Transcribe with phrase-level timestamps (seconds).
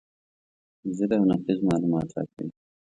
[0.97, 2.49] ضد او نقیض معلومات راکوي.